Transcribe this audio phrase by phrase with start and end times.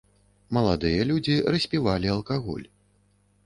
[0.57, 2.69] Маладыя людзі распівалі алкаголь.